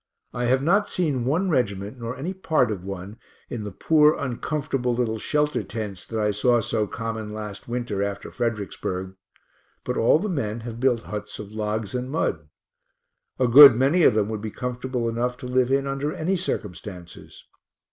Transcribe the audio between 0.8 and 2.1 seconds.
seen one regiment,